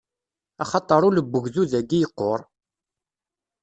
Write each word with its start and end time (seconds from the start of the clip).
Axaṭer 0.63 1.01
ul 1.07 1.15
n 1.23 1.29
ugdud-agi 1.37 1.97
yeqqur! 2.01 2.39